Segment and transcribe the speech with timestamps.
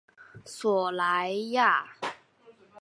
[0.45, 1.93] 索莱亚。